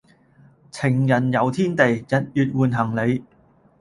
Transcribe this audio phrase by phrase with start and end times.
[0.71, 3.23] 情人遊天地日月換行李